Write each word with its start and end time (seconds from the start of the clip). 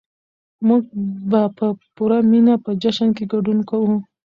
موږ 0.67 0.81
به 1.29 1.41
په 1.57 1.67
پوره 1.95 2.19
مينه 2.31 2.53
په 2.65 2.71
جشن 2.81 3.09
کې 3.17 3.23
ګډون 3.33 3.59
کوو. 3.69 3.93